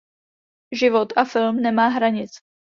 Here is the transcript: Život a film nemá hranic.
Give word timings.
Život 0.71 1.09
a 1.17 1.25
film 1.25 1.55
nemá 1.61 1.87
hranic. 1.87 2.31